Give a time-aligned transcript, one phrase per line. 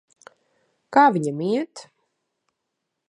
[0.97, 1.85] Kā viņam iet?